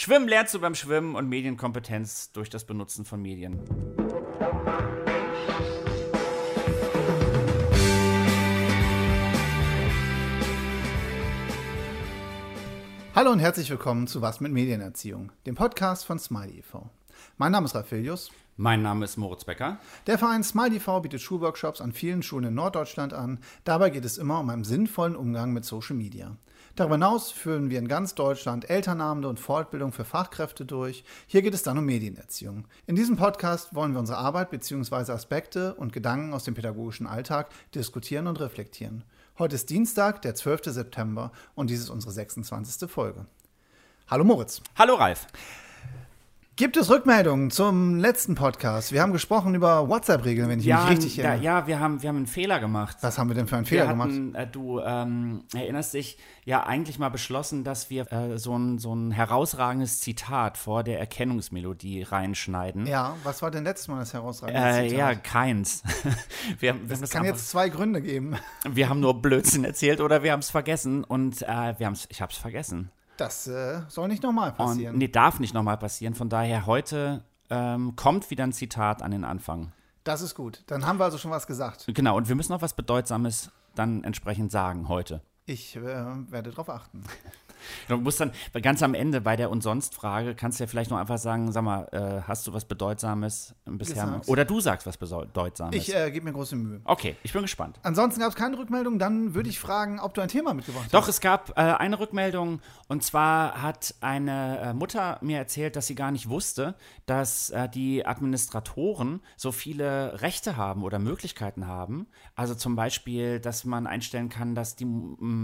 [0.00, 3.58] Schwimmen lernst du beim Schwimmen und Medienkompetenz durch das Benutzen von Medien.
[13.12, 16.88] Hallo und herzlich willkommen zu Was mit Medienerziehung, dem Podcast von Smiley e.V.
[17.36, 18.30] Mein Name ist Raphelius.
[18.60, 19.78] Mein Name ist Moritz Becker.
[20.08, 20.98] Der Verein Smiley e.V.
[20.98, 23.38] bietet Schulworkshops an vielen Schulen in Norddeutschland an.
[23.62, 26.36] Dabei geht es immer um einen sinnvollen Umgang mit Social Media.
[26.74, 31.04] Darüber hinaus führen wir in ganz Deutschland Elternabende und Fortbildung für Fachkräfte durch.
[31.28, 32.66] Hier geht es dann um Medienerziehung.
[32.88, 35.12] In diesem Podcast wollen wir unsere Arbeit bzw.
[35.12, 39.04] Aspekte und Gedanken aus dem pädagogischen Alltag diskutieren und reflektieren.
[39.38, 40.64] Heute ist Dienstag, der 12.
[40.64, 42.90] September und dies ist unsere 26.
[42.90, 43.24] Folge.
[44.08, 44.60] Hallo Moritz.
[44.76, 45.28] Hallo Ralf.
[46.60, 48.90] Gibt es Rückmeldungen zum letzten Podcast?
[48.90, 51.44] Wir haben gesprochen über WhatsApp-Regeln, wenn ich ja, mich richtig erinnere.
[51.44, 52.96] ja, wir haben, wir haben einen Fehler gemacht.
[53.00, 54.08] Was haben wir denn für einen Fehler wir gemacht?
[54.10, 58.78] hatten, äh, du ähm, erinnerst dich, ja eigentlich mal beschlossen, dass wir äh, so, ein,
[58.78, 62.86] so ein herausragendes Zitat vor der Erkennungsmelodie reinschneiden.
[62.88, 64.98] Ja, was war denn letztes Mal das herausragende Äh, Zitat?
[64.98, 65.84] ja, keins.
[66.58, 68.34] wir, haben- wir, Es das kann einfach- jetzt zwei Gründe geben.
[68.68, 71.46] wir haben nur Blödsinn erzählt oder wir haben es vergessen und äh,
[71.78, 72.90] wir haben's, ich habe es vergessen.
[73.18, 74.94] Das äh, soll nicht nochmal passieren.
[74.94, 76.14] Und nee, darf nicht nochmal passieren.
[76.14, 79.72] Von daher heute ähm, kommt wieder ein Zitat an den Anfang.
[80.04, 80.62] Das ist gut.
[80.68, 81.84] Dann haben wir also schon was gesagt.
[81.88, 85.20] Genau, und wir müssen auch was Bedeutsames dann entsprechend sagen heute.
[85.46, 87.02] Ich äh, werde darauf achten.
[87.88, 90.90] Du musst dann ganz am Ende bei der Und sonst Frage kannst du ja vielleicht
[90.90, 94.04] noch einfach sagen, sag mal, äh, hast du was Bedeutsames bisher?
[94.04, 94.28] Gesagt.
[94.28, 95.74] Oder du sagst was Bedeutsames.
[95.74, 96.80] Ich äh, gebe mir große Mühe.
[96.84, 97.78] okay, ich bin gespannt.
[97.82, 98.98] Ansonsten gab es keine Rückmeldung.
[98.98, 101.08] Dann würde ich fragen, ob du ein Thema mitgebracht Doch, hast.
[101.08, 105.94] es gab äh, eine Rückmeldung und zwar hat eine äh, Mutter mir erzählt, dass sie
[105.94, 106.74] gar nicht wusste,
[107.06, 112.06] dass äh, die Administratoren so viele Rechte haben oder Möglichkeiten haben.
[112.34, 114.86] Also zum Beispiel, dass man einstellen kann, dass die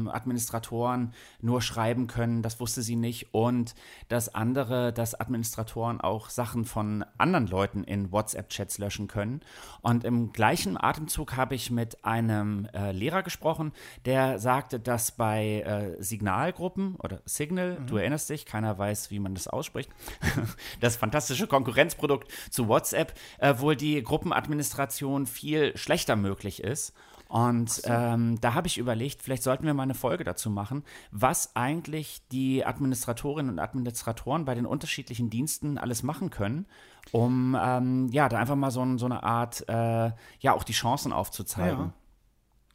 [0.09, 3.35] Administratoren nur schreiben können, das wusste sie nicht.
[3.35, 3.75] Und
[4.09, 9.41] das andere, dass Administratoren auch Sachen von anderen Leuten in WhatsApp-Chats löschen können.
[9.83, 13.73] Und im gleichen Atemzug habe ich mit einem äh, Lehrer gesprochen,
[14.05, 19.35] der sagte, dass bei äh, Signalgruppen oder Signal, du erinnerst dich, keiner weiß, wie man
[19.35, 19.91] das ausspricht,
[20.81, 26.95] das fantastische Konkurrenzprodukt zu WhatsApp, äh, wohl die Gruppenadministration viel schlechter möglich ist.
[27.29, 31.57] Und ähm, da habe ich überlegt, vielleicht sollten wir mal eine Folge dazu machen, was
[31.57, 36.67] eigentlich die Administratorinnen und Administratoren bei den unterschiedlichen Diensten alles machen können,
[37.13, 41.13] um ähm, ja da einfach mal so, so eine Art, äh, ja auch die Chancen
[41.13, 41.79] aufzuzeigen.
[41.79, 41.93] Ja.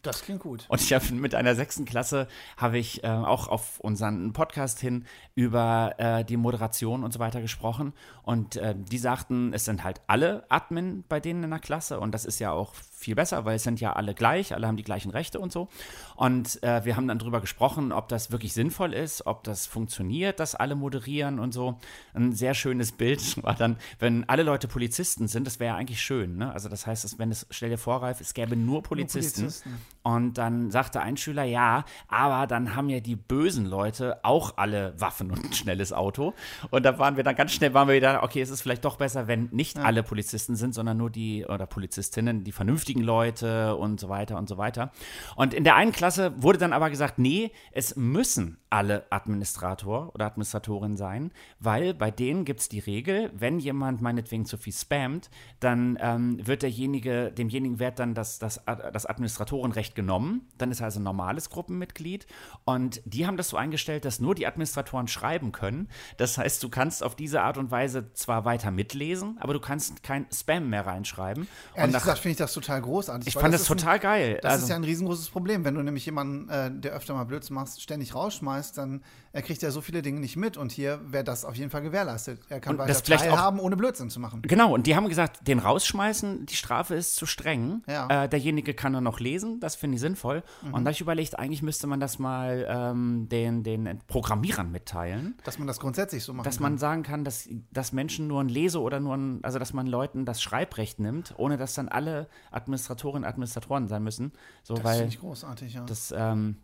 [0.02, 0.66] Das klingt gut.
[0.70, 5.06] Und ich habe mit einer sechsten Klasse habe ich äh, auch auf unseren Podcast hin
[5.36, 7.92] über äh, die Moderation und so weiter gesprochen.
[8.24, 12.00] Und äh, die sagten, es sind halt alle Admin bei denen in der Klasse.
[12.00, 14.76] Und das ist ja auch viel besser, weil es sind ja alle gleich, alle haben
[14.76, 15.70] die gleichen Rechte und so.
[16.16, 20.42] Und äh, wir haben dann drüber gesprochen, ob das wirklich sinnvoll ist, ob das funktioniert,
[20.42, 21.80] dass alle moderieren und so.
[22.14, 26.02] Ein sehr schönes Bild war dann, wenn alle Leute Polizisten sind, das wäre ja eigentlich
[26.02, 26.38] schön.
[26.38, 26.52] Ne?
[26.52, 29.44] Also das heißt, dass, wenn es, stell dir vor, Ralf, es gäbe nur Polizisten.
[29.44, 29.78] Polizisten.
[30.04, 35.00] Und dann sagte ein Schüler, ja, aber dann haben ja die bösen Leute auch alle
[35.00, 36.34] Waffen und ein schnelles Auto.
[36.70, 38.98] Und da waren wir dann ganz schnell, waren wir wieder, okay, es ist vielleicht doch
[38.98, 42.52] besser, wenn nicht alle Polizisten sind, sondern nur die, oder Polizistinnen, die
[42.90, 44.92] vernünftigen Leute und so weiter und so weiter.
[45.36, 50.26] Und in der einen Klasse wurde dann aber gesagt, nee, es müssen alle Administrator oder
[50.26, 55.30] Administratorin sein, weil bei denen gibt es die Regel, wenn jemand meinetwegen zu viel spammt,
[55.60, 60.48] dann ähm, wird derjenige, demjenigen wird dann das, das, das Administratorenrecht genommen.
[60.58, 62.28] Dann ist er also ein normales Gruppenmitglied.
[62.66, 65.90] Und die haben das so eingestellt, dass nur die Administratoren schreiben können.
[66.18, 70.04] Das heißt, du kannst auf diese Art und Weise zwar weiter mitlesen, aber du kannst
[70.04, 71.48] kein Spam mehr reinschreiben.
[71.74, 73.28] Ehrlich und nach, gesagt finde ich das total großartig.
[73.28, 74.40] ich fand das, ist total ein, geil.
[74.42, 75.64] Das also, ist ja ein riesengroßes Problem.
[75.64, 79.04] Wenn du nämlich jemanden, äh, der öfter mal Blödsinn machst, ständig rausschmeißt, dann
[79.34, 80.58] äh, kriegt er so viele Dinge nicht mit.
[80.58, 82.40] Und hier wäre das auf jeden Fall gewährleistet.
[82.50, 84.42] Er kann Und weiter das vielleicht teilhaben, ohne Blödsinn zu machen.
[84.44, 87.84] Genau, und die haben gesagt, den rausschmeißen, die Strafe ist zu streng.
[87.88, 88.24] Ja.
[88.24, 90.44] Äh, derjenige kann nur noch lesen, das finde ich sinnvoll.
[90.64, 95.36] Und da habe ich überlegt, eigentlich müsste man das mal ähm, den, den Programmierern mitteilen.
[95.44, 96.64] Dass man das grundsätzlich so machen Dass kann.
[96.64, 99.88] man sagen kann, dass, dass Menschen nur ein Lese- oder nur ein, also dass man
[99.88, 102.28] Leuten das Schreibrecht nimmt, ohne dass dann alle
[102.70, 104.32] Administratorinnen und Administratoren sein müssen.
[104.64, 105.86] So, das weil finde ich großartig, ja.
[105.86, 106.58] das, ähm,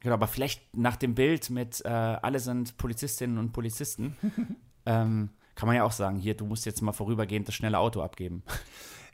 [0.00, 4.16] genau, aber vielleicht nach dem Bild mit äh, alle sind Polizistinnen und Polizisten,
[4.86, 8.02] ähm, kann man ja auch sagen, hier, du musst jetzt mal vorübergehend das schnelle Auto
[8.02, 8.42] abgeben.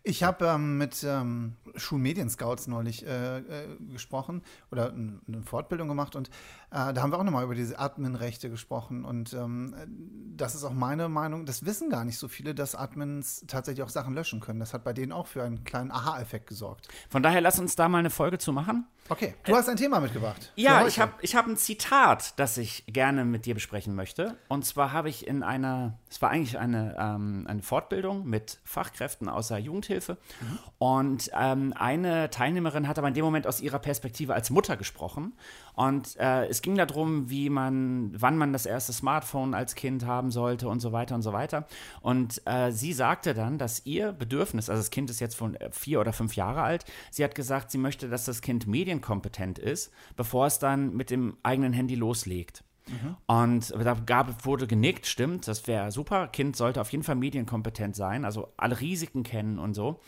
[0.08, 3.42] Ich habe ähm, mit ähm, Schulmedienscouts neulich äh, äh,
[3.90, 6.28] gesprochen oder eine Fortbildung gemacht und
[6.70, 9.74] äh, da haben wir auch nochmal über diese Adminrechte gesprochen und ähm,
[10.36, 13.88] das ist auch meine Meinung, das wissen gar nicht so viele, dass Admins tatsächlich auch
[13.88, 14.60] Sachen löschen können.
[14.60, 16.86] Das hat bei denen auch für einen kleinen Aha-Effekt gesorgt.
[17.10, 18.86] Von daher lass uns da mal eine Folge zu machen.
[19.08, 20.52] Okay, du hast ein Thema mitgebracht.
[20.56, 24.36] Ja, ich habe ich hab ein Zitat, das ich gerne mit dir besprechen möchte.
[24.48, 29.28] Und zwar habe ich in einer, es war eigentlich eine, ähm, eine Fortbildung mit Fachkräften
[29.28, 30.16] aus der Jugendhilfe.
[30.40, 30.58] Mhm.
[30.78, 35.34] Und ähm, eine Teilnehmerin hat aber in dem Moment aus ihrer Perspektive als Mutter gesprochen.
[35.76, 40.32] Und äh, es ging darum, wie man, wann man das erste Smartphone als Kind haben
[40.32, 41.68] sollte und so weiter und so weiter.
[42.00, 46.00] Und äh, sie sagte dann, dass ihr Bedürfnis, also das Kind ist jetzt von vier
[46.00, 49.92] oder fünf Jahre alt, sie hat gesagt, sie möchte, dass das Kind Medien medienkompetent ist,
[50.16, 52.64] bevor es dann mit dem eigenen Handy loslegt.
[52.88, 53.16] Mhm.
[53.26, 56.28] Und da gab, wurde genickt, stimmt, das wäre super.
[56.28, 60.00] Kind sollte auf jeden Fall medienkompetent sein, also alle Risiken kennen und so.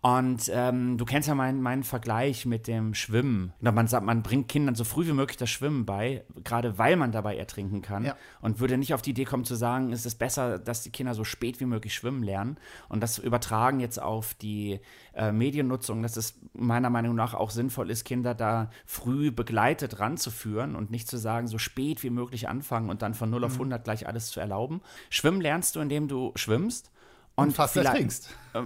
[0.00, 3.52] Und ähm, du kennst ja meinen mein Vergleich mit dem Schwimmen.
[3.60, 7.10] Man sagt, man bringt Kindern so früh wie möglich das Schwimmen bei, gerade weil man
[7.10, 8.04] dabei ertrinken kann.
[8.04, 8.16] Ja.
[8.40, 11.14] Und würde nicht auf die Idee kommen zu sagen, es ist besser, dass die Kinder
[11.14, 12.58] so spät wie möglich schwimmen lernen.
[12.88, 14.78] Und das übertragen jetzt auf die
[15.14, 20.76] äh, Mediennutzung, dass es meiner Meinung nach auch sinnvoll ist, Kinder da früh begleitet ranzuführen
[20.76, 23.80] und nicht zu sagen, so spät wie möglich anfangen und dann von 0 auf 100
[23.80, 23.84] mhm.
[23.84, 24.80] gleich alles zu erlauben.
[25.10, 26.92] Schwimmen lernst du, indem du schwimmst.
[27.38, 28.30] Und, und fast ertrinkst.
[28.52, 28.62] Äh,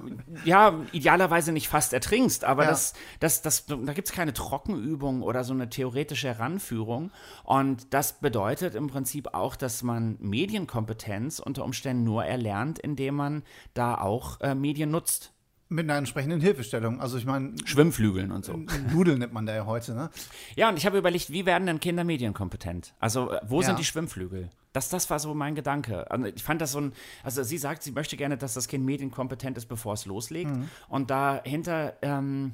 [0.47, 2.71] ja, idealerweise nicht fast ertrinkst, aber ja.
[2.71, 7.11] das, das, das, da gibt es keine Trockenübung oder so eine theoretische Heranführung.
[7.45, 13.43] Und das bedeutet im Prinzip auch, dass man Medienkompetenz unter Umständen nur erlernt, indem man
[13.75, 15.35] da auch äh, Medien nutzt.
[15.73, 17.01] Mit einer entsprechenden Hilfestellung.
[17.01, 17.55] Also ich meine.
[17.65, 18.61] Schwimmflügeln und so.
[18.93, 20.11] Nudeln nennt man da ja heute, ne?
[20.55, 22.95] Ja, und ich habe überlegt, wie werden denn Kinder medienkompetent?
[23.01, 23.69] Also, äh, wo ja.
[23.69, 24.51] sind die Schwimmflügel?
[24.75, 26.11] Das, das war so mein Gedanke.
[26.11, 26.93] Also ich fand das so ein,
[27.23, 30.51] also sie sagt, sie möchte gerne, dass das Kind medienkompetent ist, bevor es loslegt.
[30.51, 30.69] Mhm.
[30.89, 32.53] Und dahinter, ähm,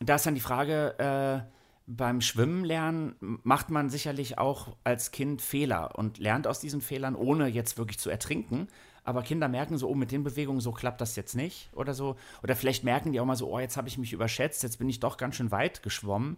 [0.00, 1.50] da ist dann die Frage, äh,
[1.86, 7.16] beim Schwimmen lernen macht man sicherlich auch als Kind Fehler und lernt aus diesen Fehlern,
[7.16, 8.68] ohne jetzt wirklich zu ertrinken.
[9.04, 12.16] Aber Kinder merken so, oh, mit den Bewegungen so klappt das jetzt nicht oder so.
[12.42, 14.88] Oder vielleicht merken die auch mal so, oh, jetzt habe ich mich überschätzt, jetzt bin
[14.88, 16.36] ich doch ganz schön weit geschwommen.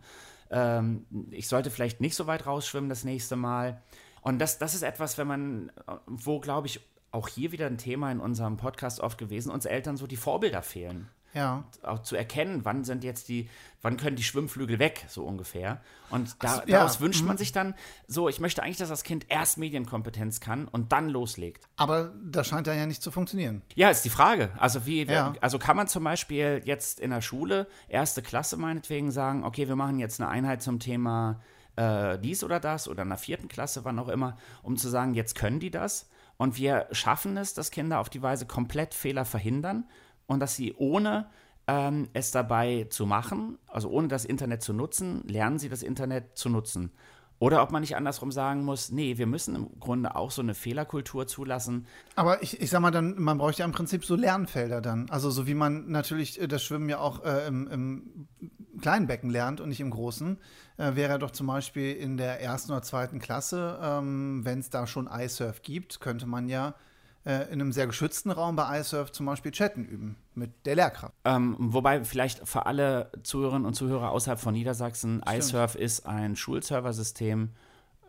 [0.50, 3.82] Ähm, ich sollte vielleicht nicht so weit rausschwimmen das nächste Mal.
[4.20, 5.72] Und das, das ist etwas, wenn man,
[6.06, 6.80] wo glaube ich,
[7.10, 10.62] auch hier wieder ein Thema in unserem Podcast oft gewesen, uns Eltern so die Vorbilder
[10.62, 11.08] fehlen.
[11.34, 11.64] Ja.
[11.82, 13.48] Auch zu erkennen, wann sind jetzt die,
[13.80, 15.80] wann können die Schwimmflügel weg, so ungefähr.
[16.10, 17.00] Und da, also, daraus ja.
[17.00, 17.38] wünscht man mhm.
[17.38, 17.74] sich dann
[18.06, 21.68] so, ich möchte eigentlich, dass das Kind erst Medienkompetenz kann und dann loslegt.
[21.76, 23.62] Aber das scheint ja nicht zu funktionieren.
[23.74, 24.50] Ja, ist die Frage.
[24.58, 25.32] Also wie, ja.
[25.40, 29.76] also kann man zum Beispiel jetzt in der Schule, erste Klasse meinetwegen sagen, okay, wir
[29.76, 31.40] machen jetzt eine Einheit zum Thema
[31.76, 35.14] äh, dies oder das oder in der vierten Klasse, wann auch immer, um zu sagen,
[35.14, 36.08] jetzt können die das.
[36.36, 39.84] Und wir schaffen es, dass Kinder auf die Weise komplett Fehler verhindern
[40.32, 41.26] und dass sie ohne
[41.66, 46.36] ähm, es dabei zu machen, also ohne das Internet zu nutzen, lernen sie das Internet
[46.36, 46.92] zu nutzen.
[47.38, 50.54] Oder ob man nicht andersrum sagen muss, nee, wir müssen im Grunde auch so eine
[50.54, 51.88] Fehlerkultur zulassen.
[52.14, 55.10] Aber ich, ich sag mal dann, man bräuchte ja im Prinzip so Lernfelder dann.
[55.10, 58.28] Also so wie man natürlich äh, das Schwimmen ja auch äh, im, im,
[58.80, 60.38] kleinen Becken lernt und nicht im großen,
[60.76, 64.86] äh, wäre doch zum Beispiel in der ersten oder zweiten Klasse, ähm, wenn es da
[64.86, 66.76] schon iSurf gibt, könnte man ja
[67.24, 71.14] äh, in einem sehr geschützten Raum bei iSurf zum Beispiel chatten üben mit der Lehrkraft.
[71.24, 75.38] Ähm, wobei vielleicht für alle Zuhörerinnen und Zuhörer außerhalb von Niedersachsen, Stimmt.
[75.38, 77.50] iSurf ist ein Schulserversystem,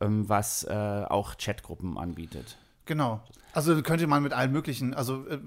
[0.01, 2.57] ähm, was äh, auch Chatgruppen anbietet.
[2.85, 3.21] Genau.
[3.53, 5.39] Also könnte man mit allen möglichen, also äh,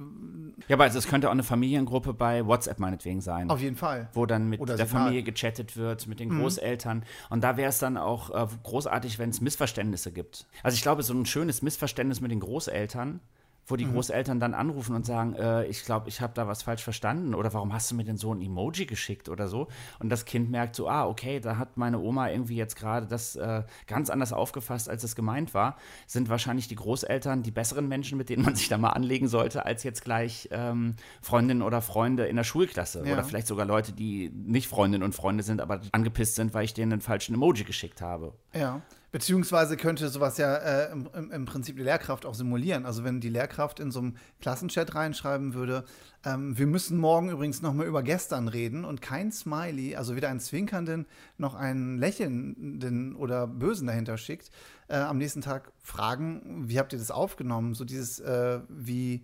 [0.68, 3.50] ja, aber also es könnte auch eine Familiengruppe bei WhatsApp meinetwegen sein.
[3.50, 4.08] Auf jeden Fall.
[4.14, 6.40] Wo dann mit Oder der Familie gechattet wird, mit den mhm.
[6.40, 7.04] Großeltern.
[7.30, 10.46] Und da wäre es dann auch äh, großartig, wenn es Missverständnisse gibt.
[10.62, 13.20] Also ich glaube, so ein schönes Missverständnis mit den Großeltern
[13.66, 13.94] wo die mhm.
[13.94, 17.52] Großeltern dann anrufen und sagen, äh, ich glaube, ich habe da was falsch verstanden oder
[17.52, 19.68] warum hast du mir denn so ein Emoji geschickt oder so?
[19.98, 23.34] Und das Kind merkt so, ah, okay, da hat meine Oma irgendwie jetzt gerade das
[23.36, 25.76] äh, ganz anders aufgefasst, als es gemeint war.
[26.06, 29.66] Sind wahrscheinlich die Großeltern die besseren Menschen, mit denen man sich da mal anlegen sollte,
[29.66, 33.12] als jetzt gleich ähm, Freundinnen oder Freunde in der Schulklasse ja.
[33.12, 36.74] oder vielleicht sogar Leute, die nicht Freundinnen und Freunde sind, aber angepisst sind, weil ich
[36.74, 38.32] denen einen falschen Emoji geschickt habe.
[38.54, 38.80] Ja.
[39.16, 42.84] Beziehungsweise könnte sowas ja äh, im, im, Prinzip die Lehrkraft auch simulieren.
[42.84, 45.86] Also wenn die Lehrkraft in so einem Klassenchat reinschreiben würde,
[46.22, 50.40] ähm, wir müssen morgen übrigens nochmal über gestern reden und kein Smiley, also weder einen
[50.40, 51.06] zwinkernden
[51.38, 54.50] noch einen lächelnden oder bösen dahinter schickt,
[54.88, 57.72] äh, am nächsten Tag fragen, wie habt ihr das aufgenommen?
[57.72, 59.22] So dieses, äh, wie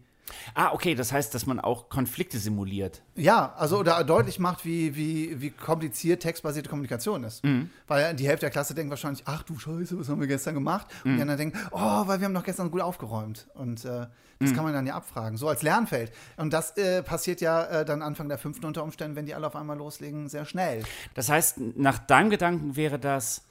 [0.55, 3.03] Ah, okay, das heißt, dass man auch Konflikte simuliert.
[3.15, 7.45] Ja, also oder deutlich macht, wie, wie, wie kompliziert textbasierte Kommunikation ist.
[7.45, 7.71] Mhm.
[7.87, 10.87] Weil die Hälfte der Klasse denkt wahrscheinlich, ach du Scheiße, was haben wir gestern gemacht?
[11.05, 11.17] Und mhm.
[11.17, 13.49] die anderen denken, oh, weil wir haben doch gestern gut aufgeräumt.
[13.55, 14.07] Und äh,
[14.39, 14.55] das mhm.
[14.55, 16.13] kann man dann ja abfragen, so als Lernfeld.
[16.37, 19.47] Und das äh, passiert ja äh, dann Anfang der fünften unter Umständen, wenn die alle
[19.47, 20.83] auf einmal loslegen, sehr schnell.
[21.15, 23.43] Das heißt, nach deinem Gedanken wäre das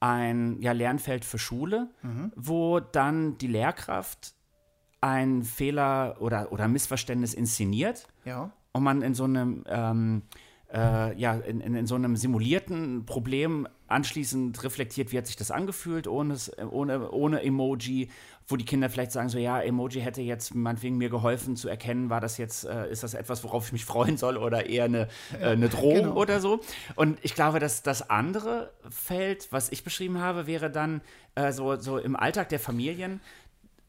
[0.00, 2.32] ein ja, Lernfeld für Schule, mhm.
[2.36, 4.34] wo dann die Lehrkraft
[5.00, 8.50] ein Fehler oder, oder Missverständnis inszeniert Ja.
[8.72, 10.22] und man in so einem ähm,
[10.72, 15.50] äh, ja, in, in, in so einem simulierten Problem anschließend reflektiert, wie hat sich das
[15.50, 16.36] angefühlt, ohne,
[16.70, 18.10] ohne, ohne Emoji,
[18.46, 22.10] wo die Kinder vielleicht sagen, so ja, Emoji hätte jetzt meinetwegen mir geholfen zu erkennen,
[22.10, 25.08] war das jetzt, äh, ist das etwas, worauf ich mich freuen soll oder eher eine,
[25.40, 26.16] äh, eine Drohung genau.
[26.16, 26.60] oder so.
[26.96, 31.00] Und ich glaube, dass das andere Feld, was ich beschrieben habe, wäre dann
[31.34, 33.20] äh, so, so im Alltag der Familien,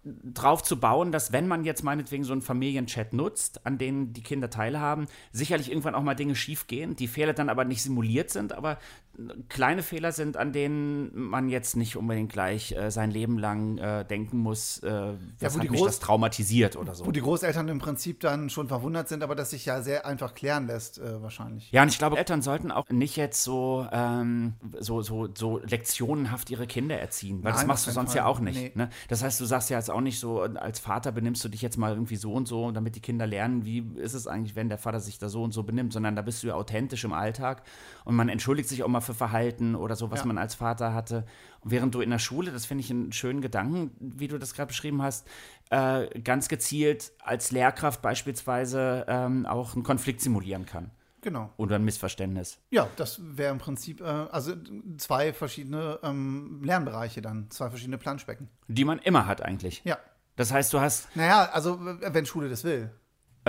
[0.03, 4.23] drauf zu bauen, dass wenn man jetzt meinetwegen so einen Familienchat nutzt, an denen die
[4.23, 8.53] Kinder teilhaben, sicherlich irgendwann auch mal Dinge schiefgehen, die Fehler dann aber nicht simuliert sind,
[8.53, 8.77] aber
[9.49, 14.05] kleine Fehler sind, an denen man jetzt nicht unbedingt gleich äh, sein Leben lang äh,
[14.05, 17.05] denken muss, äh, was wo hat mich das traumatisiert oder so.
[17.05, 20.33] Wo die Großeltern im Prinzip dann schon verwundert sind, aber das sich ja sehr einfach
[20.33, 21.71] klären lässt, äh, wahrscheinlich.
[21.71, 26.49] Ja, und ich glaube, Eltern sollten auch nicht jetzt so, ähm, so, so, so lektionenhaft
[26.49, 28.17] ihre Kinder erziehen, weil das Nein, machst auf du sonst Fall.
[28.17, 28.57] ja auch nicht.
[28.57, 28.71] Nee.
[28.75, 28.89] Ne?
[29.07, 31.77] Das heißt, du sagst ja jetzt auch nicht so, als Vater benimmst du dich jetzt
[31.77, 34.77] mal irgendwie so und so, damit die Kinder lernen, wie ist es eigentlich, wenn der
[34.77, 37.63] Vater sich da so und so benimmt, sondern da bist du ja authentisch im Alltag
[38.05, 40.25] und man entschuldigt sich auch mal für Verhalten oder so, was Ja.
[40.25, 41.25] man als Vater hatte.
[41.61, 44.53] Und während du in der Schule, das finde ich einen schönen Gedanken, wie du das
[44.53, 45.27] gerade beschrieben hast,
[45.69, 51.49] äh, ganz gezielt als Lehrkraft beispielsweise ähm, auch einen Konflikt simulieren kann Genau.
[51.57, 52.59] oder ein Missverständnis.
[52.69, 54.53] Ja, das wäre im Prinzip, äh, also
[54.97, 58.47] zwei verschiedene ähm, Lernbereiche dann, zwei verschiedene Planschbecken.
[58.67, 59.81] Die man immer hat eigentlich.
[59.83, 59.97] Ja.
[60.35, 61.13] Das heißt, du hast.
[61.15, 62.89] Naja, also wenn Schule das will.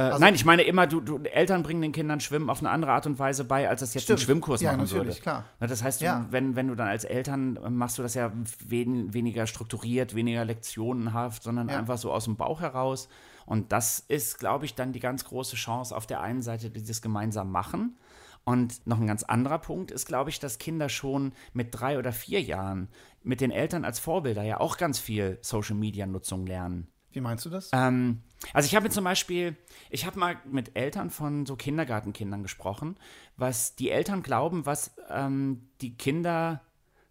[0.00, 2.70] Äh, Also- nein, ich meine immer, du, du, Eltern bringen den Kindern Schwimmen auf eine
[2.70, 4.18] andere Art und Weise bei, als es jetzt Stimmt.
[4.20, 5.20] ein Schwimmkurs Ja, machen natürlich, würde.
[5.20, 5.44] klar.
[5.60, 6.26] Na, das heißt, du, Ja.
[6.30, 8.32] wenn, wenn du dann als Eltern äh, machst du das ja
[8.66, 11.78] wen, weniger strukturiert, weniger lektionenhaft, sondern Ja.
[11.78, 13.08] einfach so aus dem Bauch heraus.
[13.46, 17.02] Und das ist, glaube ich, dann die ganz große Chance auf der einen Seite, dieses
[17.02, 17.96] gemeinsam machen.
[18.44, 22.12] Und noch ein ganz anderer Punkt ist, glaube ich, dass Kinder schon mit drei oder
[22.12, 22.88] vier Jahren
[23.22, 26.88] mit den Eltern als Vorbilder ja auch ganz viel Social-Media-Nutzung lernen.
[27.12, 27.70] Wie meinst du das?
[27.74, 28.22] Ähm,
[28.52, 29.56] also ich habe mir zum Beispiel,
[29.90, 32.96] ich habe mal mit Eltern von so Kindergartenkindern gesprochen,
[33.36, 36.62] was die Eltern glauben, was ähm, die Kinder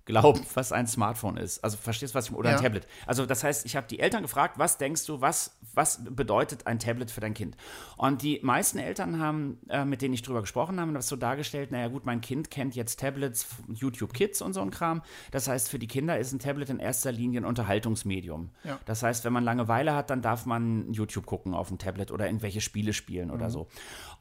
[0.09, 1.63] glauben, was ein Smartphone ist.
[1.63, 2.57] Also verstehst du, was ich oder Ja.
[2.57, 2.87] ein Tablet.
[3.05, 6.79] Also das heißt, ich habe die Eltern gefragt, was denkst du, was, was bedeutet ein
[6.79, 7.55] Tablet für dein Kind?
[7.97, 11.71] Und die meisten Eltern haben, äh, mit denen ich drüber gesprochen habe, das so dargestellt,
[11.71, 15.01] naja gut, mein Kind kennt jetzt Tablets, YouTube Kids und so ein Kram.
[15.31, 18.49] Das heißt, für die Kinder ist ein Tablet in erster Linie ein Unterhaltungsmedium.
[18.63, 18.79] Ja.
[18.85, 22.25] Das heißt, wenn man Langeweile hat, dann darf man YouTube gucken auf dem Tablet oder
[22.25, 23.33] irgendwelche Spiele spielen Mhm.
[23.33, 23.67] oder so.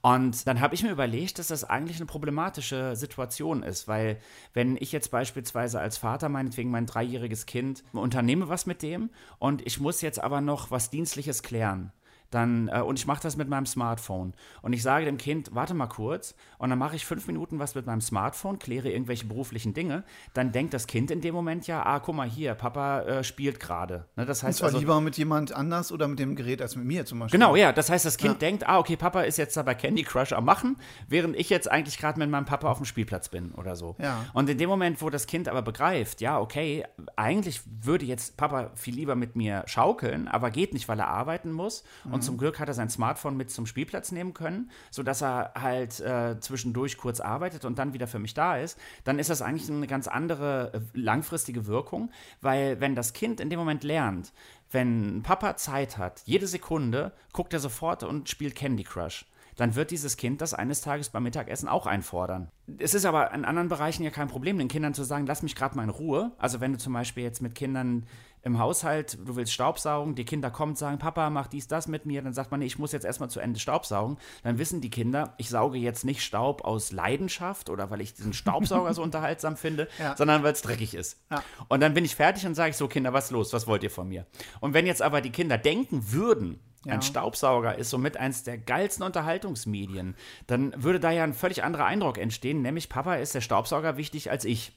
[0.00, 4.18] Und dann habe ich mir überlegt, dass das eigentlich eine problematische Situation ist, weil
[4.54, 9.66] wenn ich jetzt beispielsweise als Vater meinetwegen mein dreijähriges Kind unternehme was mit dem und
[9.66, 11.92] ich muss jetzt aber noch was Dienstliches klären.
[12.30, 14.34] Dann, äh, und ich mache das mit meinem Smartphone.
[14.62, 17.74] Und ich sage dem Kind, warte mal kurz, und dann mache ich fünf Minuten was
[17.74, 20.04] mit meinem Smartphone, kläre irgendwelche beruflichen Dinge.
[20.34, 23.60] Dann denkt das Kind in dem Moment ja, ah, guck mal hier, Papa äh, spielt
[23.60, 24.06] gerade.
[24.16, 26.76] Ne, das Und heißt zwar also, lieber mit jemand anders oder mit dem Gerät als
[26.76, 27.38] mit mir zum Beispiel.
[27.38, 27.72] Genau, ja.
[27.72, 28.38] Das heißt, das Kind Ja.
[28.38, 30.76] denkt, ah, okay, Papa ist jetzt da bei Candy Crush am Machen,
[31.08, 33.96] während ich jetzt eigentlich gerade mit meinem Papa auf dem Spielplatz bin oder so.
[33.98, 34.24] Ja.
[34.34, 36.84] Und in dem Moment, wo das Kind aber begreift, ja, okay,
[37.16, 41.52] eigentlich würde jetzt Papa viel lieber mit mir schaukeln, aber geht nicht, weil er arbeiten
[41.52, 41.84] muss.
[42.04, 42.17] Mhm.
[42.18, 46.00] Und zum Glück hat er sein Smartphone mit zum Spielplatz nehmen können, sodass er halt
[46.00, 49.70] äh, zwischendurch kurz arbeitet und dann wieder für mich da ist, dann ist das eigentlich
[49.70, 52.10] eine ganz andere äh, langfristige Wirkung,
[52.40, 54.32] weil wenn das Kind in dem Moment lernt,
[54.72, 59.24] wenn Papa Zeit hat, jede Sekunde guckt er sofort und spielt Candy Crush.
[59.54, 62.48] Dann wird dieses Kind das eines Tages beim Mittagessen auch einfordern.
[62.78, 65.54] Es ist aber in anderen Bereichen ja kein Problem, den Kindern zu sagen, lass mich
[65.54, 66.32] gerade mal in Ruhe.
[66.38, 68.06] Also wenn du zum Beispiel jetzt mit Kindern
[68.48, 72.04] im Haushalt, du willst Staubsaugen, die Kinder kommen und sagen, Papa, mach dies, das mit
[72.06, 74.18] mir, dann sagt man, nee, ich muss jetzt erstmal zu Ende Staubsaugen.
[74.42, 78.32] Dann wissen die Kinder, ich sauge jetzt nicht Staub aus Leidenschaft oder weil ich diesen
[78.32, 80.16] Staubsauger so unterhaltsam finde, Ja.
[80.16, 81.20] sondern weil es dreckig ist.
[81.30, 81.42] Ja.
[81.68, 83.52] Und dann bin ich fertig und sage ich so, Kinder, was ist los?
[83.52, 84.26] Was wollt ihr von mir?
[84.60, 86.94] Und wenn jetzt aber die Kinder denken würden, Ja.
[86.94, 90.14] ein Staubsauger ist somit eins der geilsten Unterhaltungsmedien,
[90.46, 94.30] dann würde da ja ein völlig anderer Eindruck entstehen, nämlich Papa ist der Staubsauger wichtig
[94.30, 94.72] als ich.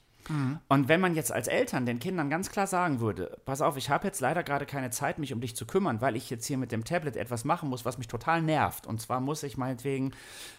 [0.67, 3.89] Und wenn man jetzt als Eltern den Kindern ganz klar sagen würde, pass auf, ich
[3.89, 6.57] habe jetzt leider gerade keine Zeit, mich um dich zu kümmern, weil ich jetzt hier
[6.57, 8.87] mit dem Tablet etwas machen muss, was mich total nervt.
[8.87, 10.11] Und zwar muss ich meinetwegen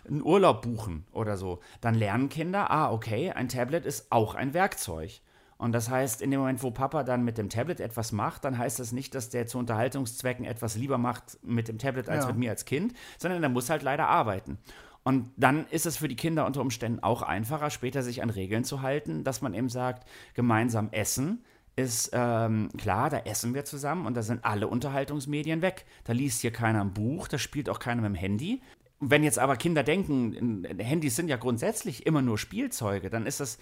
[0.09, 1.61] einen Urlaub buchen oder so.
[1.81, 5.21] Dann lernen Kinder, ah, okay, ein Tablet ist auch ein Werkzeug.
[5.59, 8.59] Und das heißt, in dem Moment, wo Papa dann mit dem Tablet etwas macht, dann
[8.59, 12.31] heißt das nicht, dass der zu Unterhaltungszwecken etwas lieber macht mit dem Tablet als Ja.
[12.31, 14.59] mit mir als Kind, sondern der muss halt leider arbeiten.
[15.05, 18.65] Und dann ist es für die Kinder unter Umständen auch einfacher, später sich an Regeln
[18.65, 21.45] zu halten, dass man eben sagt, gemeinsam essen
[21.75, 25.87] ist ähm, klar, da essen wir zusammen und da sind alle Unterhaltungsmedien weg.
[26.05, 28.61] Da liest hier keiner ein Buch, da spielt auch keiner mit dem Handy.
[29.05, 33.59] Wenn jetzt aber Kinder denken, Handys sind ja grundsätzlich immer nur Spielzeuge, dann ist das,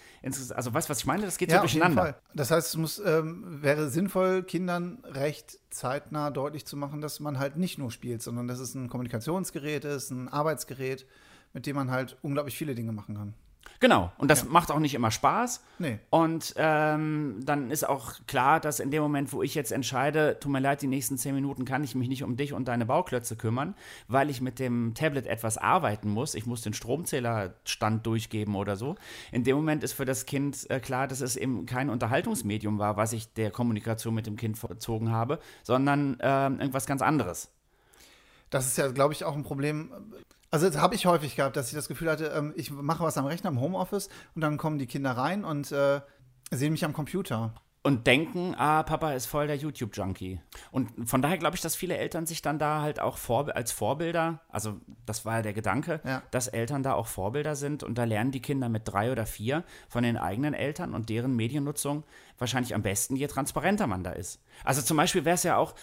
[0.51, 1.23] also weißt du, was ich meine?
[1.23, 2.21] Das geht ja, so durcheinander.
[2.35, 7.39] Das heißt, es muss, ähm, wäre sinnvoll, Kindern recht zeitnah deutlich zu machen, dass man
[7.39, 11.07] halt nicht nur spielt, sondern dass es ein Kommunikationsgerät ist, ein Arbeitsgerät,
[11.53, 13.33] mit dem man halt unglaublich viele Dinge machen kann.
[13.79, 14.47] Genau, und das ja.
[14.49, 15.63] macht auch nicht immer Spaß.
[15.79, 15.97] Nee.
[16.11, 20.51] Und ähm, dann ist auch klar, dass in dem Moment, wo ich jetzt entscheide, tut
[20.51, 23.35] mir leid, die nächsten zehn Minuten kann ich mich nicht um dich und deine Bauklötze
[23.35, 23.73] kümmern,
[24.07, 26.35] weil ich mit dem Tablet etwas arbeiten muss.
[26.35, 28.95] Ich muss den Stromzählerstand durchgeben oder so.
[29.31, 32.97] In dem Moment ist für das Kind äh, klar, dass es eben kein Unterhaltungsmedium war,
[32.97, 37.49] was ich der Kommunikation mit dem Kind verzogen habe, sondern äh, irgendwas ganz anderes.
[38.51, 39.91] Das ist ja, glaube ich, auch ein Problem
[40.51, 43.17] also das habe ich häufig gehabt, dass ich das Gefühl hatte, ähm, ich mache was
[43.17, 46.01] am Rechner im Homeoffice und dann kommen die Kinder rein und äh,
[46.51, 47.53] sehen mich am Computer
[47.83, 50.39] und denken, ah, Papa ist voll der YouTube-Junkie.
[50.71, 53.71] Und von daher glaube ich, dass viele Eltern sich dann da halt auch vor, als
[53.71, 56.21] Vorbilder, also das war ja der Gedanke, ja.
[56.29, 59.63] dass Eltern da auch Vorbilder sind und da lernen die Kinder mit drei oder vier
[59.89, 62.03] von den eigenen Eltern und deren Mediennutzung
[62.41, 64.41] wahrscheinlich am besten, je transparenter man da ist.
[64.63, 65.73] Also zum Beispiel wäre es ja auch,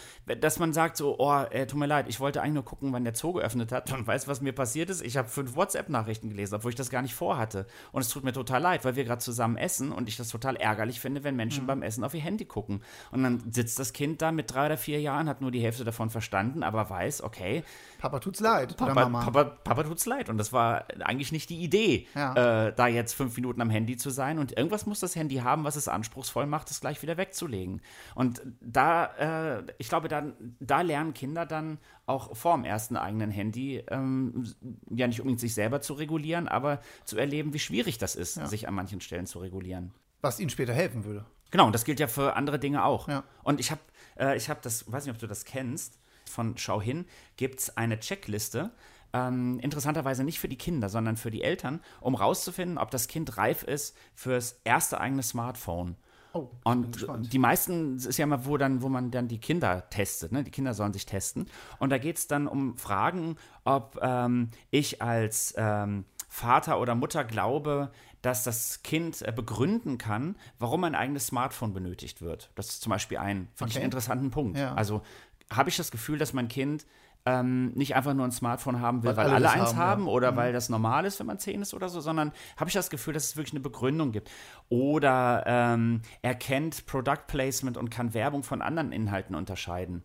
[0.40, 3.04] dass man sagt so, oh, äh, tut mir leid, ich wollte eigentlich nur gucken, wann
[3.04, 5.02] der Zoo geöffnet hat und weiß, was mir passiert ist.
[5.02, 7.66] Ich habe fünf WhatsApp-Nachrichten gelesen, obwohl ich das gar nicht vorhatte.
[7.92, 10.56] Und es tut mir total leid, weil wir gerade zusammen essen und ich das total
[10.56, 11.68] ärgerlich finde, wenn Menschen mhm.
[11.68, 12.82] beim Essen auf ihr Handy gucken.
[13.10, 15.84] Und dann sitzt das Kind da mit drei oder vier Jahren, hat nur die Hälfte
[15.84, 17.62] davon verstanden, aber weiß, okay.
[17.98, 18.76] Papa tut's leid.
[18.76, 19.24] Papa, oder Mama.
[19.24, 20.28] Papa, Papa tut's leid.
[20.28, 22.66] Und das war eigentlich nicht die Idee, ja.
[22.66, 24.38] äh, da jetzt fünf Minuten am Handy zu sein.
[24.38, 27.80] Und irgendwas muss das Handy haben, was es anspruchsvoll macht, es gleich wieder wegzulegen.
[28.14, 30.24] Und da, äh, ich glaube, da,
[30.60, 34.44] da lernen Kinder dann auch vor dem ersten eigenen Handy ähm,
[34.90, 38.46] ja nicht unbedingt sich selber zu regulieren, aber zu erleben, wie schwierig das ist, ja.
[38.46, 39.92] sich an manchen Stellen zu regulieren.
[40.20, 41.24] Was ihnen später helfen würde.
[41.50, 43.08] Genau, und das gilt ja für andere Dinge auch.
[43.08, 43.24] Ja.
[43.42, 43.80] Und ich habe,
[44.18, 47.76] äh, ich habe das, weiß nicht, ob du das kennst, von Schau hin gibt es
[47.76, 48.70] eine Checkliste.
[49.12, 53.38] Ähm, interessanterweise nicht für die Kinder, sondern für die Eltern, um rauszufinden, ob das Kind
[53.38, 55.96] reif ist fürs erste eigene Smartphone.
[56.38, 60.32] Oh, und die meisten ist ja mal, wo dann, wo man dann die Kinder testet,
[60.32, 60.44] ne?
[60.44, 61.48] Die Kinder sollen sich testen.
[61.78, 67.24] Und da geht es dann um Fragen, ob ähm, ich als ähm, Vater oder Mutter
[67.24, 67.90] glaube,
[68.22, 72.50] dass das Kind äh, begründen kann, warum ein eigenes Smartphone benötigt wird.
[72.54, 73.70] Das ist zum Beispiel ein, finde okay.
[73.70, 74.58] ich, einen interessanten Punkt.
[74.58, 74.74] Ja.
[74.74, 75.02] Also
[75.50, 76.86] habe ich das Gefühl, dass mein Kind
[77.28, 80.06] ähm, nicht einfach nur ein Smartphone haben will, weil, weil alle, alle eins haben, haben
[80.06, 80.12] ja.
[80.12, 80.36] oder mhm.
[80.36, 83.12] weil das normal ist, wenn man zehn ist oder so, sondern habe ich das Gefühl,
[83.12, 84.30] dass es wirklich eine Begründung gibt.
[84.70, 90.04] Oder ähm, er kennt Product Placement und kann Werbung von anderen Inhalten unterscheiden.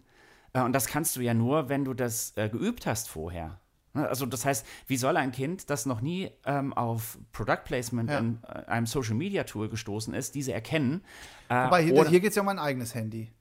[0.52, 3.60] Äh, und das kannst du ja nur, wenn du das äh, geübt hast vorher.
[3.94, 8.10] Ne, also das heißt, wie soll ein Kind, das noch nie ähm, auf Product Placement
[8.10, 8.18] ja.
[8.18, 11.04] in äh, einem Social Media Tool gestoßen ist, diese erkennen?
[11.48, 13.32] Äh, Aber hier, hier geht es ja um ein eigenes Handy.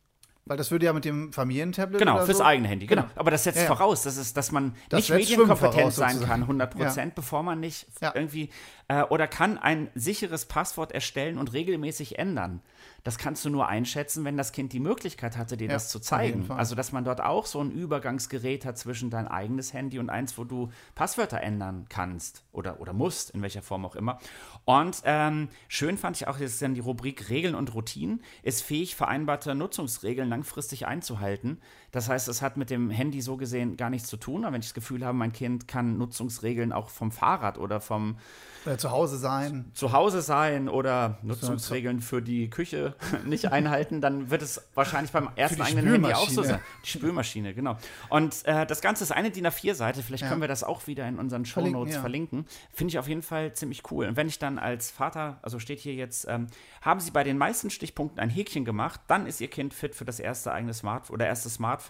[0.44, 2.00] Weil das würde ja mit dem Familientablet.
[2.00, 2.44] Genau, fürs so?
[2.44, 3.02] eigene Handy, genau.
[3.02, 3.12] genau.
[3.14, 3.68] Aber das setzt ja, ja.
[3.68, 7.14] voraus, dass, es, dass man das nicht medienkompetent sein kann, 100 Prozent, ja.
[7.14, 8.50] bevor man nicht irgendwie.
[8.92, 12.60] Äh, oder kann ein sicheres Passwort erstellen und regelmäßig ändern
[13.04, 15.98] das kannst du nur einschätzen, wenn das Kind die Möglichkeit hatte, dir ja, das zu
[15.98, 16.48] zeigen.
[16.50, 20.38] Also, dass man dort auch so ein Übergangsgerät hat zwischen dein eigenes Handy und eins,
[20.38, 24.18] wo du Passwörter ändern kannst oder, oder musst, in welcher Form auch immer.
[24.64, 28.62] Und ähm, schön fand ich auch, das ist dann die Rubrik Regeln und Routinen, ist
[28.62, 31.60] fähig, vereinbarte Nutzungsregeln langfristig einzuhalten.
[31.92, 34.60] Das heißt, es hat mit dem Handy so gesehen gar nichts zu tun, aber wenn
[34.60, 38.16] ich das Gefühl habe, mein Kind kann Nutzungsregeln auch vom Fahrrad oder vom
[38.64, 39.70] oder zu Hause sein.
[39.74, 42.94] Zu Hause sein oder Nutzungsregeln für die Küche
[43.26, 46.60] nicht einhalten, dann wird es wahrscheinlich beim ersten eigenen Handy auch so sein.
[46.84, 47.76] Die Spülmaschine, genau.
[48.08, 50.02] Und äh, das Ganze ist eine DIN A4-Seite.
[50.02, 50.28] Vielleicht ja.
[50.28, 52.40] können wir das auch wieder in unseren Show Notes verlinken.
[52.40, 52.44] Ja.
[52.44, 52.46] verlinken.
[52.72, 54.06] Finde ich auf jeden Fall ziemlich cool.
[54.06, 56.46] Und wenn ich dann als Vater, also steht hier jetzt, ähm,
[56.82, 60.04] haben Sie bei den meisten Stichpunkten ein Häkchen gemacht, dann ist Ihr Kind fit für
[60.04, 61.81] das erste eigene Smartphone oder erste Smartphone.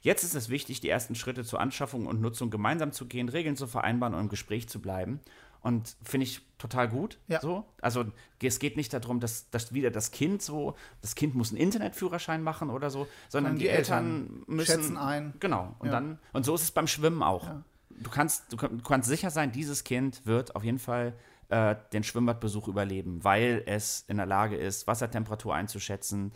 [0.00, 3.56] Jetzt ist es wichtig, die ersten Schritte zur Anschaffung und Nutzung gemeinsam zu gehen, Regeln
[3.56, 5.20] zu vereinbaren und im Gespräch zu bleiben.
[5.64, 7.18] Und finde ich total gut.
[7.26, 7.40] Ja.
[7.40, 7.64] So.
[7.80, 8.04] Also
[8.42, 12.42] es geht nicht darum, dass, dass wieder das Kind so, das Kind muss einen Internetführerschein
[12.42, 14.72] machen oder so, sondern die, die, Eltern, Eltern müssen.
[14.72, 15.32] Schätzen ein.
[15.40, 15.74] Genau.
[15.78, 15.92] Und ja.
[15.92, 17.46] dann, und so ist es beim Schwimmen auch.
[17.46, 17.62] Ja.
[17.88, 21.14] Du, kannst, du, du, kannst sicher sein, dieses Kind wird auf jeden Fall
[21.48, 26.32] äh, den Schwimmbadbesuch überleben, weil es in der Lage ist, Wassertemperatur einzuschätzen,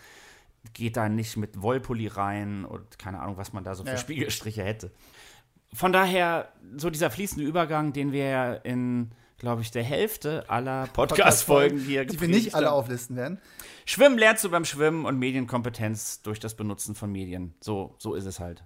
[0.72, 4.62] geht da nicht mit Wollpulli rein und keine Ahnung, was man da so für Spiegelstriche
[4.62, 4.90] hätte
[5.72, 10.86] von daher, so dieser fließende Übergang, den wir ja in, glaube ich, der Hälfte aller
[10.88, 13.40] Podcast-Folgen hier Die wir nicht alle auflisten werden.
[13.84, 17.54] Schwimmen lernst du beim Schwimmen und Medienkompetenz durch das Benutzen von Medien.
[17.60, 18.64] So, so ist es halt.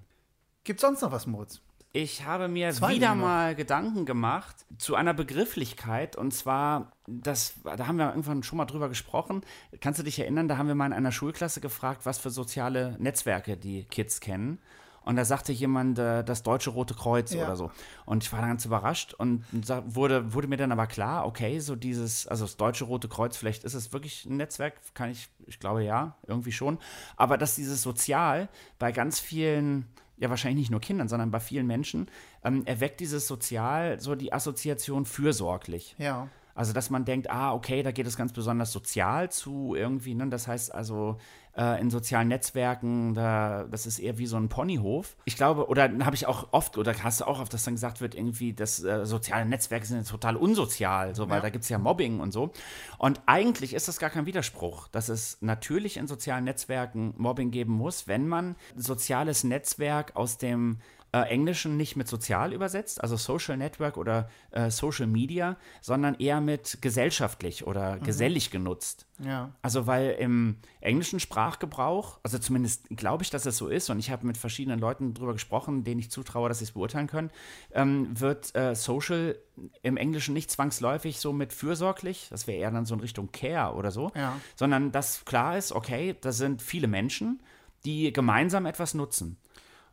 [0.65, 1.61] Gibt es sonst noch was, Moritz?
[1.95, 7.87] Ich habe mir Zwei wieder mal Gedanken gemacht zu einer Begrifflichkeit und zwar, das, da
[7.87, 9.43] haben wir irgendwann schon mal drüber gesprochen.
[9.81, 12.97] Kannst du dich erinnern, da haben wir mal in einer Schulklasse gefragt, was für soziale
[12.99, 14.59] Netzwerke die Kids kennen.
[15.05, 17.45] und da sagte jemand äh, das Deutsche Rote Kreuz Ja.
[17.45, 17.71] oder so.
[18.07, 19.45] Und ich war dann ganz überrascht und
[19.87, 23.65] wurde, wurde mir dann aber klar, okay, so dieses, also das Deutsche Rote Kreuz, vielleicht
[23.65, 26.79] ist es wirklich ein Netzwerk, kann ich, ich glaube ja, irgendwie schon.
[27.17, 29.87] Aber dass dieses Sozial bei ganz vielen,
[30.23, 32.07] ja wahrscheinlich nicht nur Kindern, sondern bei vielen Menschen,
[32.45, 35.95] ähm, erweckt dieses Sozial so die Assoziation fürsorglich.
[35.99, 36.29] Ja.
[36.55, 40.15] Also, dass man denkt, ah, okay, da geht es ganz besonders sozial zu irgendwie.
[40.15, 40.29] Ne?
[40.29, 41.19] Das heißt also,
[41.57, 45.17] äh, in sozialen Netzwerken, da, das ist eher wie so ein Ponyhof.
[45.25, 48.01] Ich glaube, oder habe ich auch oft, oder hast du auch oft, dass dann gesagt
[48.01, 51.43] wird, irgendwie, dass äh, soziale Netzwerke sind total unsozial, so, weil Ja.
[51.43, 52.53] da gibt es ja Mobbing und so.
[52.99, 57.73] Und eigentlich ist das gar kein Widerspruch, dass es natürlich in sozialen Netzwerken Mobbing geben
[57.75, 60.79] muss, wenn man soziales Netzwerk aus dem
[61.13, 66.41] äh, Englischen nicht mit sozial übersetzt, also Social Network oder äh, Social Media, sondern eher
[66.41, 69.07] mit gesellschaftlich oder gesellig genutzt.
[69.19, 69.51] Ja.
[69.61, 74.11] Also weil im englischen Sprachgebrauch, also zumindest glaube ich, dass es so ist, und ich
[74.11, 77.31] habe mit verschiedenen Leuten darüber gesprochen, denen ich zutraue, dass sie es beurteilen können,
[77.73, 79.39] ähm, wird äh, Social
[79.83, 83.75] im Englischen nicht zwangsläufig so mit fürsorglich, das wäre eher dann so in Richtung Care
[83.75, 84.35] oder so, Ja.
[84.57, 87.43] sondern dass klar ist, okay, da sind viele Menschen,
[87.85, 89.37] die gemeinsam etwas nutzen.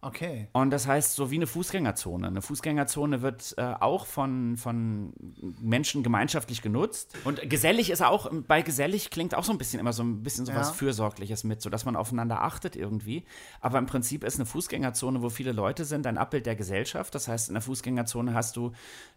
[0.02, 0.48] Okay.
[0.54, 2.28] Und das heißt, so wie eine Fußgängerzone.
[2.28, 5.14] Eine Fußgängerzone wird äh, auch von, von
[5.62, 7.18] Menschen gemeinschaftlich genutzt.
[7.26, 10.46] Und gesellig ist auch, bei gesellig klingt auch so ein bisschen immer so ein bisschen
[10.46, 10.74] so was Ja.
[10.74, 13.26] Fürsorgliches mit, sodass man aufeinander achtet irgendwie.
[13.60, 17.14] Aber im Prinzip ist eine Fußgängerzone, wo viele Leute sind, ein Abbild der Gesellschaft.
[17.14, 18.72] Das heißt, in der Fußgängerzone hast du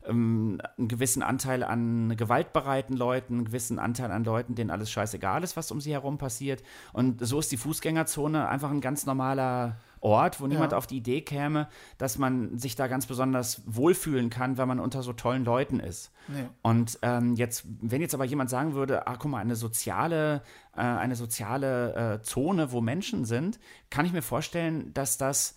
[0.04, 5.44] ähm, einen gewissen Anteil an gewaltbereiten Leuten, einen gewissen Anteil an Leuten, denen alles scheißegal
[5.44, 6.64] ist, was um sie herum passiert.
[6.92, 10.78] Und so ist die Fußgängerzone einfach ein ganz normaler Ort, wo niemand Ja.
[10.78, 15.02] auf die Idee käme, dass man sich da ganz besonders wohlfühlen kann, wenn man unter
[15.02, 16.10] so tollen Leuten ist.
[16.28, 16.44] Nee.
[16.62, 20.42] Und ähm, jetzt, wenn jetzt aber jemand sagen würde, ah, guck mal, eine soziale,
[20.76, 23.58] äh, eine soziale äh, Zone, wo Menschen sind,
[23.90, 25.56] kann ich mir vorstellen, dass das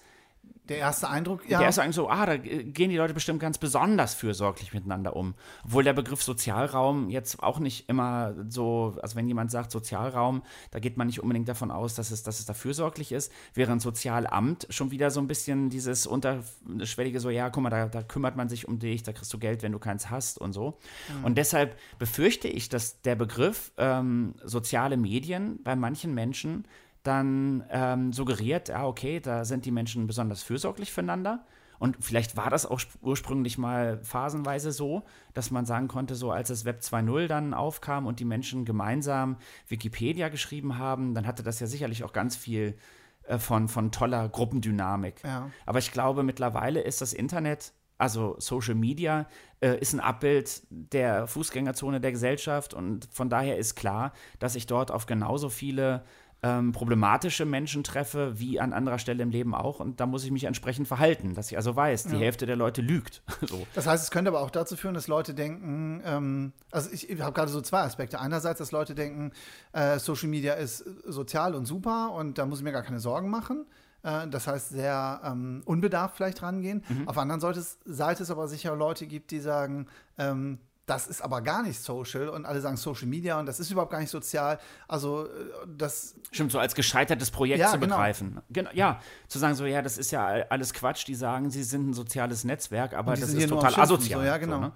[0.70, 1.60] Der erste Eindruck, ja.
[1.60, 5.36] der ist eigentlich so, ah, da gehen die Leute bestimmt ganz besonders fürsorglich miteinander um.
[5.64, 10.80] Obwohl der Begriff Sozialraum jetzt auch nicht immer so, also wenn jemand sagt Sozialraum, da
[10.80, 14.66] geht man nicht unbedingt davon aus, dass es, dass es da fürsorglich ist, während Sozialamt
[14.72, 18.50] schon wieder so ein bisschen dieses unterschwellige so, ja, guck mal, da, da kümmert man
[18.50, 20.80] sich um dich, da kriegst du Geld, wenn du keins hast und so.
[21.22, 26.66] Und deshalb befürchte ich, dass der Begriff ähm, soziale Medien bei manchen Menschen
[27.08, 31.46] dann ähm, suggeriert, ja, okay, da sind die Menschen besonders fürsorglich füreinander.
[31.78, 36.32] Und vielleicht war das auch sp- ursprünglich mal phasenweise so, dass man sagen konnte, so
[36.32, 39.38] als das Web 2.0 dann aufkam und die Menschen gemeinsam
[39.68, 42.78] Wikipedia geschrieben haben, dann hatte das ja sicherlich auch ganz viel
[43.24, 45.22] äh, von, von toller Gruppendynamik.
[45.24, 45.52] Ja.
[45.66, 49.28] Aber ich glaube, mittlerweile ist das Internet, also Social Media,
[49.60, 54.66] äh, ist ein Abbild der Fußgängerzone der Gesellschaft und von daher ist klar, dass ich
[54.66, 56.04] dort auf genauso viele
[56.46, 59.80] ähm, problematische Menschen treffe, wie an anderer Stelle im Leben auch.
[59.80, 62.84] Und da muss ich mich entsprechend verhalten, dass ich also weiß, die Hälfte der Leute
[62.84, 63.24] lügt.
[63.42, 63.66] so.
[63.74, 67.20] Das heißt, es könnte aber auch dazu führen, dass Leute denken, ähm, also ich, ich
[67.20, 68.20] habe gerade so zwei Aspekte.
[68.20, 69.32] Einerseits, dass Leute denken,
[69.74, 73.32] äh, Social Media ist sozial und super und da muss ich mir gar keine Sorgen
[73.32, 73.66] machen.
[74.04, 76.84] Äh, das heißt, sehr ähm, unbedarft vielleicht rangehen.
[76.88, 77.08] Mhm.
[77.08, 79.88] Auf der anderen Seite, Seite es aber sicher Leute gibt, die sagen,
[80.20, 83.72] ähm, das ist aber gar nicht social und alle sagen Social Media und das ist
[83.72, 84.60] überhaupt gar nicht sozial.
[84.88, 85.30] Also äh,
[85.78, 87.96] das Stimmt, so als gescheitertes Projekt Ja, zu genau.
[87.96, 88.42] begreifen.
[88.50, 91.08] Genau, ja, zu sagen so, ja, das ist ja alles Quatsch.
[91.08, 94.20] Die sagen, sie sind ein soziales Netzwerk, aber das ist total asozial.
[94.22, 94.60] so, ja, genau.
[94.60, 94.72] ne?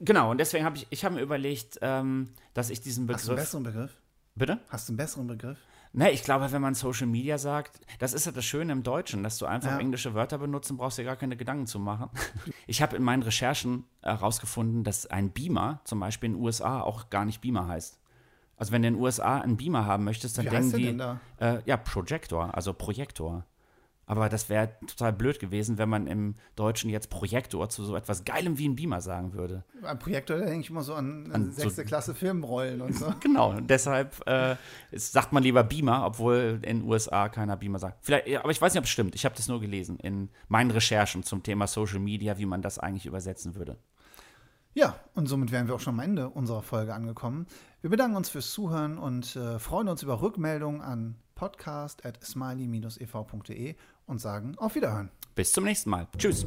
[0.00, 3.30] Genau, und deswegen habe ich, ich habe mir überlegt, ähm, dass ich diesen hast du
[3.30, 3.44] einen Begriff.
[3.44, 3.90] besseren Begriff?
[4.34, 4.60] Bitte?
[4.68, 5.58] Hast du einen besseren Begriff?
[5.92, 9.22] Ne, ich glaube, wenn man Social Media sagt, das ist ja das Schöne im Deutschen,
[9.22, 9.78] dass du einfach Ja.
[9.78, 12.10] englische Wörter benutzen brauchst dir gar keine Gedanken zu machen.
[12.66, 17.10] Ich habe in meinen Recherchen herausgefunden, dass ein Beamer zum Beispiel in den USA auch
[17.10, 17.98] gar nicht Beamer heißt.
[18.56, 21.44] Also wenn du in den USA einen Beamer haben möchtest, dann Wie denken die?
[21.44, 23.44] Äh, ja Projector, also Projektor.
[24.08, 28.24] Aber das wäre total blöd gewesen, wenn man im Deutschen jetzt Projektor zu so etwas
[28.24, 29.64] Geilem wie ein Beamer sagen würde.
[29.82, 33.12] Ein Projektor, da denke ich immer so an, An so- sechste Klasse Filmrollen und so.
[33.20, 34.54] Genau, und deshalb äh,
[34.92, 37.98] sagt man lieber Beamer, obwohl in den USA keiner Beamer sagt.
[38.04, 39.16] Vielleicht, aber ich weiß nicht, ob es stimmt.
[39.16, 42.78] Ich habe das nur gelesen in meinen Recherchen zum Thema Social Media, wie man das
[42.78, 43.76] eigentlich übersetzen würde.
[44.74, 47.46] Ja, und somit wären wir auch schon am Ende unserer Folge angekommen.
[47.80, 53.74] Wir bedanken uns fürs Zuhören und äh, freuen uns über Rückmeldungen an podcast at smiley-ev.de
[54.06, 55.10] und sagen auf Wiederhören.
[55.34, 56.08] Bis zum nächsten Mal.
[56.16, 56.46] Tschüss.